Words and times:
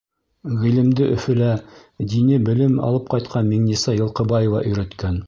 Ғилемде 0.61 1.09
Өфөлә 1.15 1.49
дини 2.13 2.39
белем 2.47 2.79
алып 2.87 3.13
ҡайтҡан 3.15 3.53
Миңниса 3.55 3.95
Йылҡыбаева 3.99 4.65
өйрәткән. 4.73 5.19